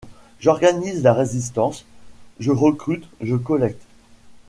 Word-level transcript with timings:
J’organise 0.39 1.03
la 1.03 1.13
résistance, 1.13 1.85
je 2.39 2.49
recrute, 2.49 3.07
je 3.21 3.35
collecte... 3.35 3.83